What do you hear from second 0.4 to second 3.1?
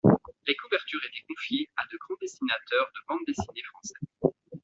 Les couvertures étaient confiées à de grands dessinateurs de